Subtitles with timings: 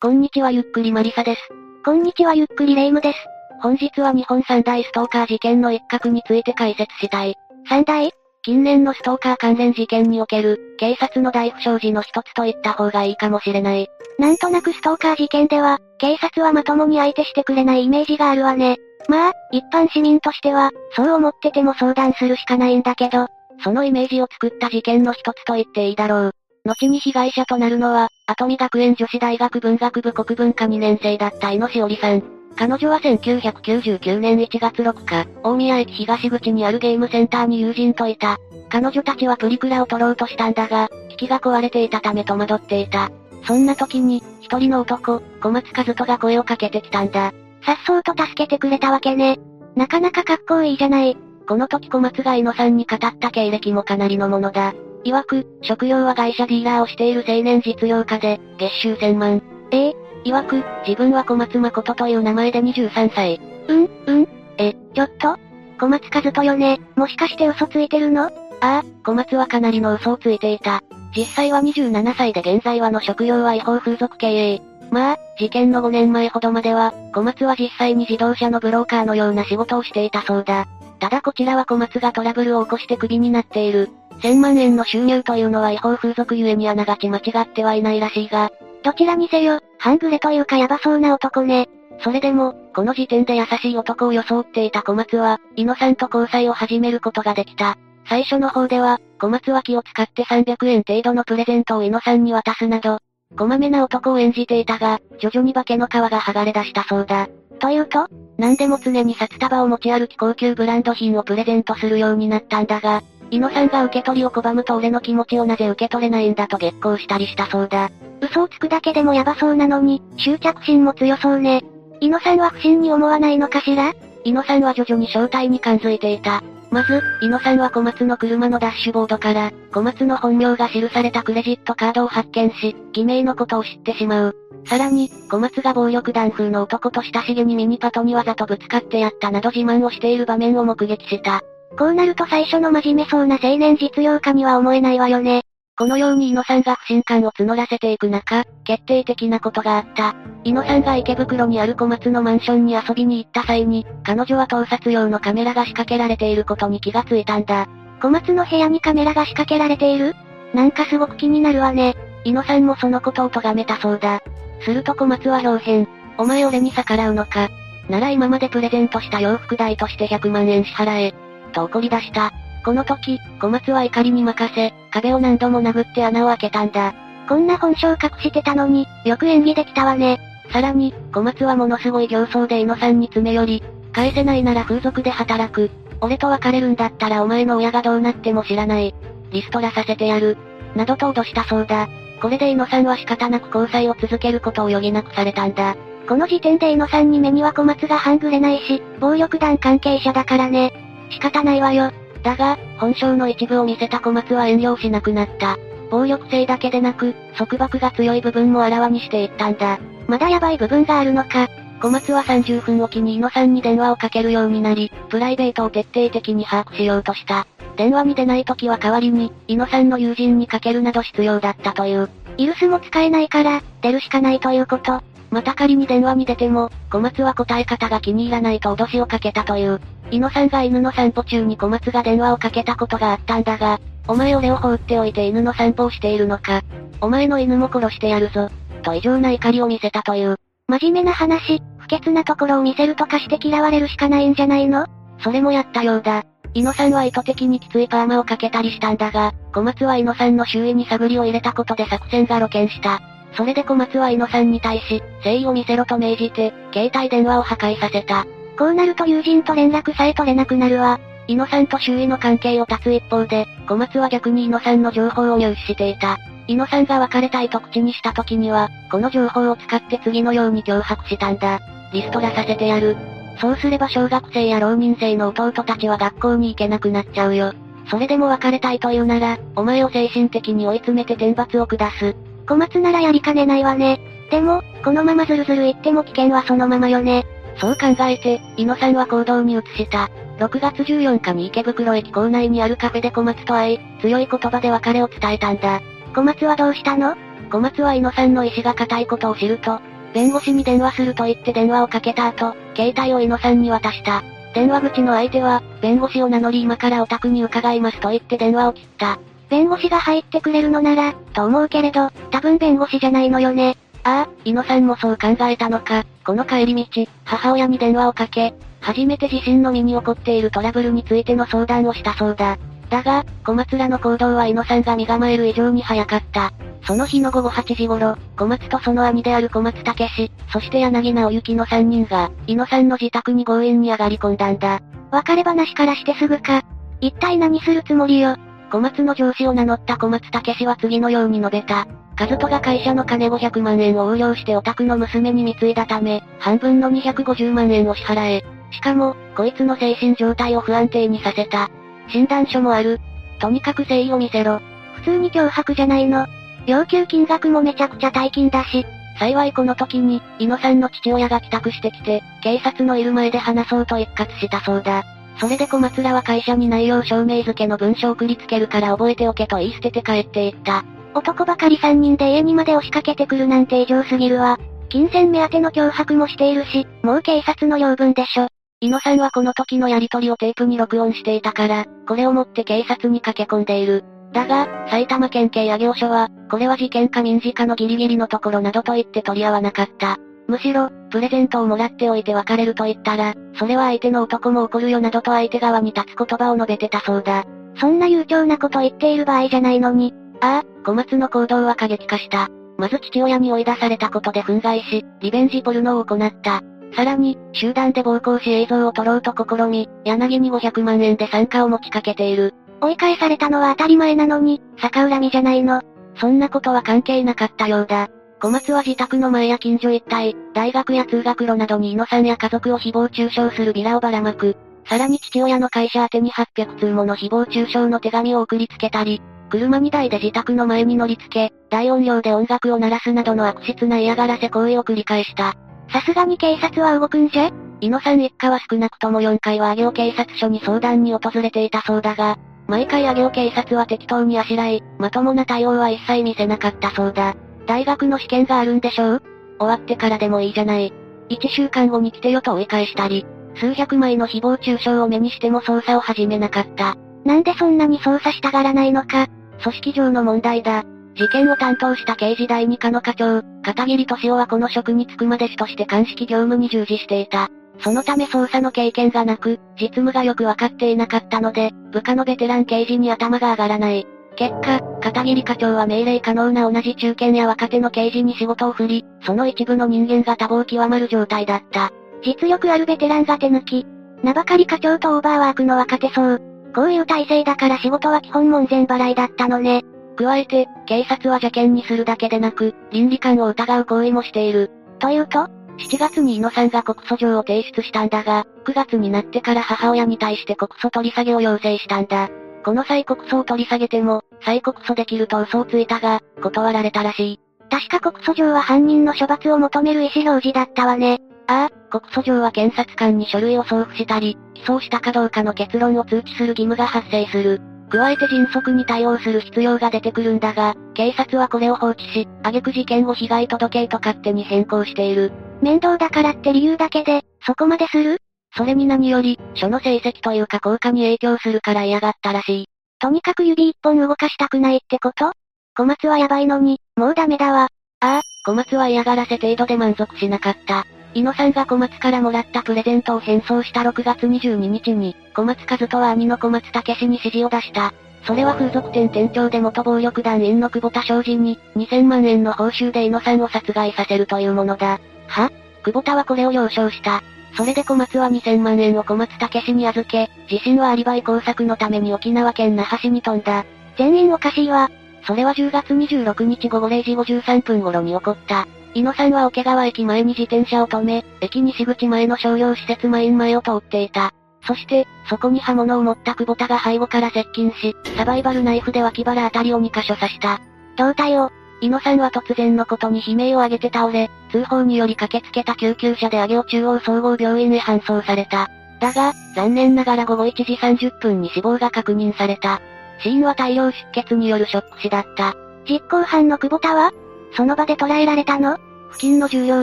[0.00, 1.40] こんにちはゆっくりマリサです。
[1.84, 3.18] こんにちはゆっくりレイムです。
[3.60, 7.34] 本日は日本三大ストーカー事件の一角について解説したい。
[7.68, 8.12] 三大？
[8.42, 13.88] 近年のストーカー関連事件における、警察の大不祥事の一つと言った方がいいかもしれない。
[14.20, 18.76] なんとなくストーカー事件では、警察はまともに相手してくれないイメージがあるわね。
[19.08, 23.26] まあ、一般市民としては、そう思ってても相談するしかないんだけど、
[23.64, 26.34] そのイメージを作った事件の一つと言っていいだろう。
[26.68, 32.22] 後に被害者となるのは、跡見学園女子大学文学部国文科2年生だった井野しおりさん。
[32.56, 38.38] 彼女は1999年1月6日、大宮駅東口にあるゲームセンターに友人といた。
[38.68, 43.10] 彼女たちはプリクラを撮ろうとしたんだが、機器が壊れていたため戸惑っていた。
[43.46, 47.32] そんな時に、一人の男、小松和人が声をかけてきたんだ。
[47.64, 49.38] さっそうと助けてくれたわけね。
[49.74, 51.16] なかなかかっこいいじゃない。
[51.48, 54.74] この時小松が井野さんに語った経歴もかなりのものだ。
[55.04, 59.42] 曰く、職業は会社ディーラーをしている青年実業家で、月収1000万。
[59.70, 63.40] ええ曰く、自分は小松誠という名前で23歳。
[63.68, 64.28] うん、うん。
[64.58, 65.36] え、ちょっと？
[65.80, 66.80] 小松和人よね。
[66.96, 68.24] もしかして嘘ついてるの？
[68.24, 70.82] ああ、小松はかなりの嘘をついていた。
[71.16, 74.62] 実際は27歳で現在はの職業は違法風俗経営。
[74.90, 80.66] まあ、事件の5年前ほどまでは、小松は実際に自動車のブローカーのような仕事をしていたそうだ。
[80.98, 83.90] ただこちらは小松がトラブルを起こしてクビになっている。
[84.20, 88.50] 1000万円の収入というのは違法風俗ゆえにあながち間違ってはいないらしいが、
[88.82, 91.68] どちらにせよ、半グレというかヤバそうな男ね。
[92.00, 97.76] それでも、この時点で優しい男を装っていた小松は、井野さんと交際を始めることができた。
[98.08, 102.98] 最初の方では、小松は気を使って300円程度のプレゼントを井野さんに渡すなど、
[103.36, 107.28] こまめな男を演じていたが、徐々に化けの皮が剥がれ出したそうだ。
[107.58, 108.06] というと
[108.38, 117.90] 何でも常に札束を持ち歩き高級ブランド品をプレゼントするようになったんだが、井野さんが受け取りを拒むと俺の気持ちをなぜ受け取れないんだと激高したりしたそうだ。
[118.20, 121.62] 嘘をつくだけでもヤバそうなのに、執着心も強そうね。
[122.00, 123.92] 井野さんは不審に思わないのかしら？
[124.24, 126.42] 井野さんは徐々に正体に感づいていた。
[126.70, 134.36] まず、井野さんは小松の車のダッシュボードから、小松の本名が記されたクレジットカードを発見し、偽名のことを知ってしまう。
[134.66, 141.42] さらに、小松が暴力団風の男と親しげにミニパトにわざとぶつかってやったなど自慢をしている場面を目撃した。
[141.76, 145.42] こうなると最初の真面目そうな青年実業家には思えないわよね。
[145.76, 150.16] このように井野さんが不信感を募らせていく中、決定的なことがあった。
[150.42, 157.68] 井野さんが池袋にある小松のマンションに遊びに行った際に、彼女は盗撮用のカメラが仕掛けられていることに気がついたんだ。
[158.02, 160.14] 小松の部屋にカメラが仕掛けられている？
[160.52, 161.94] なんかすごく気になるわね。
[162.24, 164.20] 井野さんもそのことを咎めたそうだ。
[164.62, 165.88] すると小松は表変。
[166.16, 167.50] お前俺に逆らうのか。
[167.88, 171.27] なら今までプレゼントした洋服代として100万円支払え。
[171.48, 172.32] と怒り出した。
[172.64, 176.94] この時、小松は怒りに任せ、壁を何度も殴って穴を開けたんだ。
[177.28, 180.18] こんな本性隠してたのに、よく演技できたわね。
[180.52, 185.70] さらに、小松はものすごい形相で井野さんに詰め寄り、返せないなら風俗で働く。
[186.00, 188.94] 俺と別れるんだったらお前の親がどうなっても知らない。
[189.30, 190.36] リストラさせてやる。
[190.74, 191.88] などと脅したそうだ。
[192.20, 195.76] これで井野さんは仕方なく交際を続けることを余儀なくされたんだ。
[196.08, 200.87] この時点で井野さんに目には小松が半グレないし、暴力団関係者だからね。
[201.10, 201.92] 仕方ないわよ。
[202.22, 205.56] だが、本性の一部を見せた小松は遠慮しなくなった。
[205.90, 209.78] 暴力性だけでなく、束縛が強い部分もあらわにしていったんだ。
[210.06, 211.48] まだヤバい部分があるのか。
[211.80, 217.46] 小松は30分おきに井野さんに電話をかけるようになり、プライベートを徹底的に把握しようとした。
[217.76, 222.10] 電話に出ない時は代わりに、井野さんの友人にかけるなど必要だったという。
[222.36, 225.00] イルスも使えないから、出るしかないということ。
[225.30, 229.80] また仮に電話に出ても、小松は答え方が気に入らないと脅しをかけたという。
[230.10, 236.62] 井野さんが犬の散歩中に小松が電話をかけたことがあったんだが、お前俺を放っておいて犬の散歩をしているのか。
[237.00, 238.50] お前の犬も殺してやるぞ。
[238.82, 240.36] と異常な怒りを見せたという。
[240.68, 244.86] 真面目な話、不潔なところを見せるとかして嫌われるしかないんじゃないの？
[245.20, 246.24] それもやったようだ。
[246.54, 253.00] 井野さんは意図的にきついパーマをかけたりしたんだが、小松は井野さんの周囲に探りを入れたことで作戦が露見した。
[253.34, 258.26] それで小松は井野さんに対し、誠意を見せろと命じて、携帯電話を破壊させた。
[258.58, 260.98] こうなると友人と連絡さえ取れなくなるわ。
[261.28, 266.18] 井野さんと周囲の関係を断つ一方で、小松は逆に井野さんの情報を入手していた。
[266.48, 271.60] 井野さんが別れたいと口にした時には、この情報を使って次のように脅迫したんだ。
[271.92, 272.96] リストラさせてやる。
[273.40, 277.52] そうすれば小学生や浪人生の弟たちは学校に行けなくなっちゃうよ。
[277.88, 282.16] それでも別れたいというなら、お前を精神的に追い詰めて天罰を下す。
[282.48, 284.00] 小松ならやりかねないわね。
[284.30, 287.24] でも、このままずるずる言っても危険はそのままよね。
[287.60, 290.10] そう考えて、井野さんは行動に移した。
[290.38, 295.80] 6月14日に池袋駅構内にあるカフェで小松と会い、強い言葉で別れを伝えたんだ。
[296.14, 297.16] 小松はどうしたの？
[297.50, 299.80] 小松は井野さんの意志が固いことを知ると、
[300.14, 304.22] 弁護士に電話すると言って電話をかけた後、携帯を井野さんに渡した。
[304.54, 309.18] 電話口の相手は、弁護士を名乗り今からお宅に伺いますと言って電話を切った。
[309.50, 313.76] 弁護士が入ってくれるのなら、と思うけれど、多分弁護士じゃないのよね。
[314.08, 322.56] ああ、井野さんもそう考えたのか、この帰り道、母親に電話をかけ、初めて自身の身に起こっているトラブルについての相談をしたそうだ。
[322.88, 326.54] だが、小松らの行動は井野さんが身構える以上に早かった。
[326.86, 334.80] その日の午後8時頃、小松とその兄である小松武史、そして柳直行の3人が、井野さんの自宅に強引に上がり込んだんだ。
[335.10, 336.62] 別れ話からしてすぐか。
[337.02, 338.36] 一体何するつもりよ。
[338.70, 341.86] 小松の上司を名乗った小松武は次のように述べた。
[342.16, 348.44] カズトが会社の金500万円を横領してオタクの娘に貢いだため、半分の250万円を支払え。
[348.70, 351.70] しかも、こいつの精神状態を不安定にさせた。
[352.08, 353.00] 診断書もある。
[353.40, 354.60] とにかく誠意を見せろ。
[354.96, 356.26] 普通に脅迫じゃないの。
[356.66, 358.84] 要求金額もめちゃくちゃ大金だし。
[359.18, 365.04] 幸いこの時に、井野さんの父親が帰宅してきて、警察のいる前で話そうと一括したそうだ。
[365.40, 370.84] それで小松らは会社に内容証明付けの文書を送りつけるから覚えておけと言い捨てて帰っていった。
[371.14, 374.58] 男ばかり3人で家にまで押しかけてくるなんて異常すぎるわ。
[374.88, 378.48] 金銭目当ての脅迫もしているし、もう警察の養分でしょ。
[378.80, 384.04] 井野さんはこの時のやりとりをテープに録音していたから、これを持って警察に駆け込んでいる。
[384.32, 390.18] だが、埼玉県警上尾署は、これは事件か民事かのギリギリのところなどと言って取り合わなかった。
[390.48, 397.44] むしろ、プレゼントをもらっておいて別れると言ったら、それは相手の男も怒るよなどと相手側に立つ言葉を述べてたそうだ。
[397.76, 400.14] そんな悠長なこと言っている場合じゃないのに。
[400.40, 402.48] ああ、小松の行動は過激化した。
[402.78, 406.62] まず父親に追い出されたことで憤慨し、リベンジポルノを行った。
[406.96, 412.54] さらに、集団で暴行し映像を撮ろうと試み、柳に500万円で参加を持ちかけている。
[412.80, 415.82] 追い返されたのは当たり前なのに、逆恨みじゃないの。
[416.16, 418.08] そんなことは関係なかったようだ。
[418.40, 424.56] 小松は自宅の前や近所一帯、大学や通学路などに井野さんや家族を誹謗中傷するビラをばらまく。
[424.88, 429.20] さらに父親の会社宛てに800通もの誹謗中傷の手紙を送りつけたり、
[429.50, 435.54] 車2台で自宅の前に乗り付け、大音量で音楽を鳴らすなどの悪質な嫌がらせ行為を繰り返した。
[435.92, 437.50] さすがに警察は動くんじゃ？
[437.80, 442.38] 井野さん一家は少なくとも4回は上尾警察署に相談に訪れていたそうだが、
[442.68, 447.34] 毎回上尾警察は適当にあしらい、まともな対応は一切見せなかったそうだ。
[447.68, 449.22] 大学の試験があるんでしょう？
[449.60, 450.92] 終わってからでもいいじゃない。
[451.28, 453.26] 一週間後に来てよと追い返したり、
[453.56, 456.96] 数百枚の誹謗中傷を目にしても捜査を始めなかった。
[457.24, 459.26] なんでそんなに捜査したがらないのか？
[459.62, 460.84] 組織上の問題だ。
[461.14, 467.48] 事件を担当した刑事第二課の課長、片桐敏夫はこの職に就くまで主として鑑識業務に従事していた。
[467.80, 474.06] そのため捜査の経験がなく、実務がよくわかっていなかったので、部下のベテラン刑事に頭が上がらない。
[474.38, 481.90] 結果、片桐課長は命令可能な同じ中堅や若手の刑事に仕事を振り、その一部の人間が多忙極まる状態だった。
[482.24, 483.84] 実力あるベテランが手抜き。
[484.22, 486.38] 名ばかり課長とオーバーワークの若手層。
[486.72, 489.82] こういう体制だから仕事は基本門前払いだったのね。
[490.14, 494.70] 加えて、警察は邪険にするだけでなく、倫理観を疑う行為もしている。
[495.00, 495.48] というと
[495.78, 502.28] ?7 月に井野さんが告訴状を提出したんだが、9月になってから母親に対して告訴取り下げを要請したんだ。
[502.64, 507.40] この際告訴を取り下げても、再告訴できると嘘をついたが、断られたらしい。
[507.70, 511.20] 確か告訴状は犯人の処罰を求める意思表示だったわね。
[511.46, 517.60] ああ、告訴状は検察官に書類を送付したり、起訴したかどうかの結論を通知する義務が発生する。
[517.90, 525.32] 加えて迅速に対応する必要が出てくるんだが、警察はこれを放置し、挙句事件を被害届と勝手に変更している。
[525.62, 528.18] 面倒だからって理由だけで、そこまでする？
[528.54, 532.66] それに何より、書の成績というか効果に影響するから嫌がったらしい。
[533.00, 535.32] とにかく指一本動かしたくないってこと？
[535.76, 537.68] 小松はやばいのに、もうダメだわ。
[538.00, 540.84] ああ、小松は嫌がらせ程度で満足しなかった。
[541.14, 547.94] 井野さんが小松からもらったプレゼントを返送した6月22日に、小松和人は兄の小松武史に指示を出した。
[548.26, 554.98] それは風俗店店長で元暴力団員の久保田昌司に、2000万円の報酬で井野さんを殺害させるというものだ。
[555.28, 555.50] は？
[555.84, 557.22] 久保田はこれを了承した。
[557.54, 563.64] それで小松は2000万円を小松武史に預け、自身はアリバイ工作のために沖縄県那覇市に飛んだ。
[563.96, 564.90] 全員おかしいわ。
[565.26, 568.66] それは10月26日午後0時53分頃に起こった。
[568.94, 574.32] 井野さんは桶川駅前に自転車を止め、駅西口前の商業施設マイン前を通っていた。
[574.66, 580.60] そして、そこに刃物を持った久保田が背後から接近し、サバイバルナイフで脇腹あたりを2箇所刺した。
[580.96, 588.68] 胴体を、井野さんは突然のことに悲鳴を上げて倒れ、通報により駆けつけた救急車で上尾中央総合病院へ搬送された。
[589.00, 592.80] だが、残念ながら午後1時30分に死亡が確認された。
[593.22, 595.54] 死因は大量出血によるショック死だった。
[595.88, 597.12] 実行犯の久保田は？
[597.56, 598.78] その場で捕らえられたの？
[599.10, 599.82] 付近の従業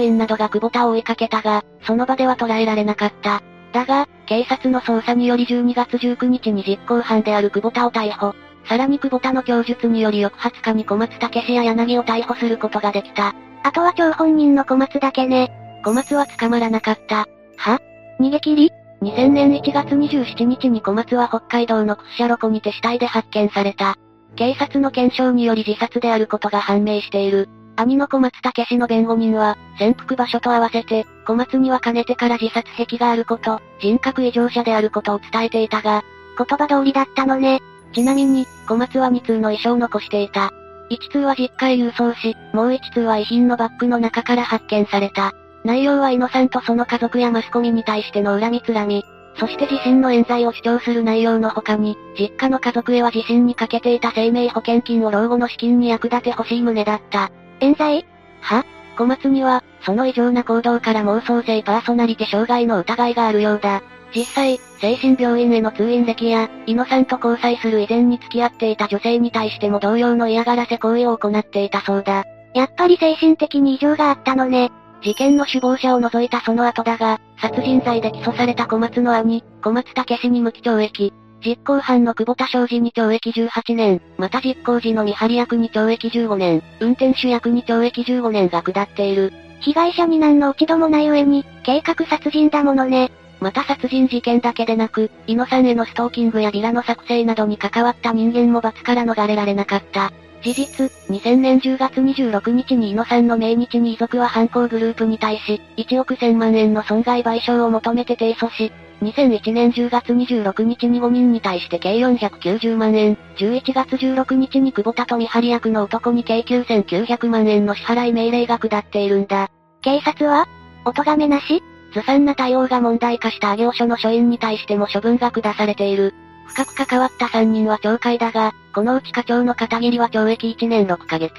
[0.00, 3.42] 員などが久保田を追いかけたが、その場では捕らえられなかった。
[3.72, 8.34] だが、警察の捜査により12月19日に実行犯である久保田を逮捕。
[8.68, 13.34] さらに久保田の供述により翌20日に小松武史や柳を逮捕することができた。
[13.62, 15.52] あとは張本人の小松だけね。
[15.84, 17.26] 小松は捕まらなかった。
[17.56, 17.80] は？
[18.20, 18.70] 逃げ切り
[19.02, 23.96] ?2000 年1月27日に小松は北海道の屈斜路湖にて死体で発見された。
[24.36, 27.48] 警察の検証により自殺であることが判明している。
[27.76, 36.02] 兄の小松武史の弁護人は、潜伏場所と合わせて、小松にはかねてから自殺癖があること、人格異常者であることを伝えていたが、
[36.38, 37.60] 言葉通りだったのね。
[37.94, 40.50] ちなみに、小松は2通の遺書を残していた。
[40.90, 45.32] 1通は実家へ郵送し、もう1通は遺品のバッグの中から発見された。
[45.64, 49.02] 内容はイノさんとその家族やマスコミに対しての恨みつらみ、
[49.36, 57.30] そして自身の冤罪を主張する内容の他に、実家の家族へは自身にかけていた生命保険金を老後の資金に役立てほしい旨だった。
[57.60, 58.04] 冤罪？
[58.42, 58.64] は？
[58.96, 63.82] 小松には、その異常な行動から妄想性パーソナリティ障害の疑いがあるようだ。
[64.14, 72.24] 実際、精神病院への通院歴や、イノさんと交際する以前に付き合っていた女性に対しても同様の嫌がらせ行為を行っていたそうだ。
[72.54, 74.70] やっぱり精神的に異常があったのね。
[75.02, 81.12] 事件の首謀者を除いたその後だが、殺人罪で起訴された小松の兄、小松武史に無期懲役。
[81.44, 89.32] 実行犯の久保田昌司に懲役18年、また実行時の見張り役に懲役15年、運転手役に懲役15年が下っている。
[89.60, 93.10] 被害者に何の落ち度もない上に、計画殺人だものね。
[93.40, 100.12] また殺人事件だけでなく、イノさんへのストーキングやビラの作成などに関わった人間も罰から逃れられなかった。
[100.42, 108.70] 事実、2000年10月26日に井野さんの命日に遺族は犯行グループに対し、1億1000万円の損害賠償を求めて提訴し、
[109.02, 119.50] 2001年10月26日に5人に対して計490万円、11月16日に久保田と見張り役の男に計9900万円の支払い命令が下っているんだ。
[119.82, 120.46] 警察は
[120.84, 121.62] お咎めなし？
[121.94, 126.14] ずさんな対応が問題化した上所の署員に対しても処分が下されている。
[126.46, 131.32] 深く関わった3人は懲戒だが、このうち課長の片桐は懲役1年6ヶ月。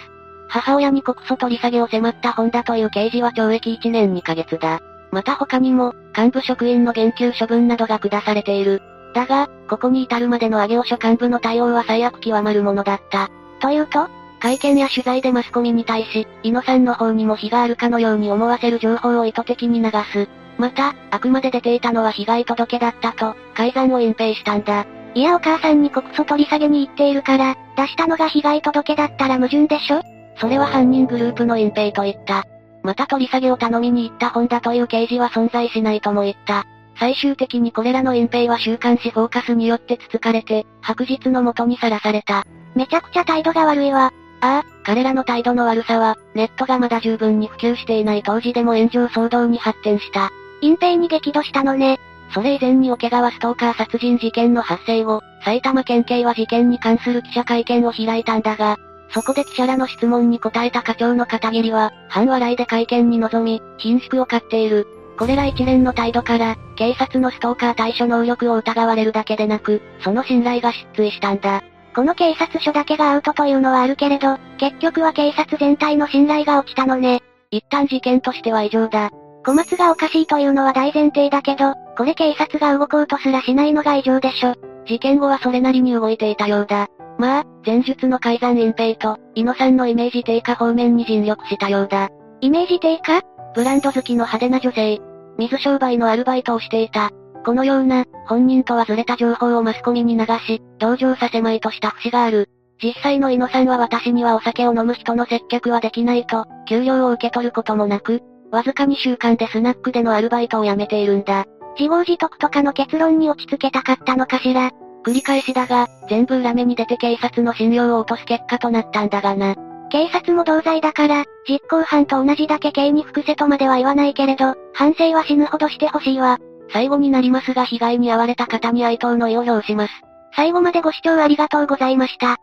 [0.48, 4.80] 母親に告訴取り下げを迫った本田という刑事は懲役1年2ヶ月だ。
[5.12, 8.82] また他にも、幹部職員の減給処分などが下されている。
[9.14, 13.30] だが、ここに至るまでの上尾署幹部の対応は最悪極まるものだった。
[13.60, 14.08] というと
[14.40, 20.28] 会見や取材でマスコミに対し、井野さんの方にも非があるかのように思わせる情報を意図的に流す。
[20.58, 24.86] また、あくまで出ていたのは被害届だったと、改ざんを隠蔽したんだ。
[25.14, 30.02] いやお母さんに告訴取り下げに行っているから、出したのが被害届だったら矛盾でしょ？
[30.38, 32.44] それは犯人グループの隠蔽と言った。
[32.84, 36.66] また取り下げを頼みに行った本田という刑事は存在しないとも言った。
[37.00, 42.44] 最終的にこれらの隠蔽は週刊誌フォーカスによってつつかれて、白日のもとにさらされた。
[42.76, 44.14] めちゃくちゃ態度が悪いわ。
[44.42, 50.30] ああ、彼らの態度の悪さは、ネットがまだ十分に普及していない当時でも炎上騒動に発展した。
[50.66, 52.00] 隠蔽に激怒したのね。
[52.34, 58.78] それ以前に桶川ストーカー殺人事件の発生後、埼玉県警は事件に関する記者会見を開いたんだが、
[59.10, 64.88] そこで記者らの質問に答えた課長の片桐は、半笑いで会見に臨み、貧縮を買っている。
[65.18, 71.64] これら一連の態度から、警察のストーカー対処能力を疑われるだけでなく、その信頼が失墜したんだ。
[71.96, 77.22] この警察署だけがアウトというのはあるけれど、結局は警察全体の信頼が落ちたのね。
[77.52, 79.12] 一旦事件としては異常だ。
[79.46, 84.56] 小松がおかしいというのは大前提だけど、これ警察が動こうとすらしないのが異常でしょ。
[84.88, 86.88] 事件後はそれなりに動いていたようだ。
[87.20, 92.10] まあ、前述の改ざん隠蔽と、井野さんのイメージ低下方面に尽力したようだ。
[92.42, 93.22] イメージ低下？
[93.54, 95.00] ブランド好きの派手な女性。
[95.38, 97.12] 水商売のアルバイトをしていた。
[97.46, 102.50] このような、本人とはずれた情報をマスコミに流し、同情させまいとした節がある。
[102.84, 108.22] 実際の井野さんは私にはお酒を飲む人の接客はできないと、給料を受け取ることもなく、
[108.52, 111.46] わずか2週間でスナックでのアルバイトを辞めているんだ。
[111.78, 114.72] 自業自得とかの結論に落ち着けたかったのかしら。
[115.06, 119.56] 繰り返しだが、全部裏目に出て警察の信用を落とす結果となったんだがな。
[119.90, 126.40] 警察も同罪だから、実行犯と同じだけ刑に服せとまでは言わないけれど、反省は死ぬほどしてほしいわ。
[126.72, 129.94] 最後になりますが被害に遭われた方に哀悼の意を表します。
[130.36, 132.38] 最後までご視聴ありがとうございました。